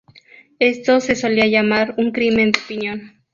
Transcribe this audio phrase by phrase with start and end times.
[0.57, 3.21] Esto se solía llamar un crimen de opinión.